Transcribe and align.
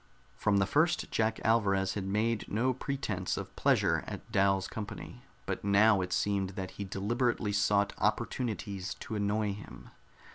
From 0.35 0.57
the 0.57 0.65
first 0.65 1.11
Jack 1.11 1.39
Alvarez 1.45 1.93
had 1.93 2.05
made 2.05 2.51
no 2.51 2.73
pretense 2.73 3.37
of 3.37 3.55
pleasure 3.55 4.03
at 4.07 4.31
Dal's 4.31 4.67
company, 4.67 5.21
but 5.45 5.63
now 5.63 6.01
it 6.01 6.11
seemed 6.11 6.51
that 6.57 6.71
he 6.71 6.83
deliberately 6.83 7.51
sought 7.53 7.93
opportunities 7.99 8.95
to 8.95 9.13
annoy 9.13 9.53
him. 9.53 9.91